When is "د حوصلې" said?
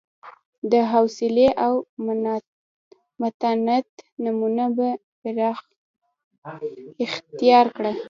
0.71-1.47